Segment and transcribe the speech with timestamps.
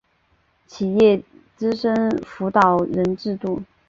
[0.67, 1.21] 企业
[1.55, 1.95] 资深
[2.25, 3.61] 辅导人制度